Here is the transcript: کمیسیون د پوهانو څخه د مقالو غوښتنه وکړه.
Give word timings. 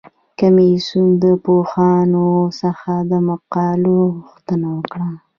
کمیسیون 0.39 1.07
د 1.23 1.25
پوهانو 1.43 2.27
څخه 2.61 2.93
د 3.11 3.11
مقالو 3.29 3.97
غوښتنه 4.17 4.67
وکړه. 4.77 5.09